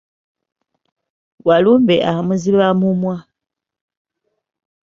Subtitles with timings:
[1.47, 3.15] Walumbe amuziba mumwa.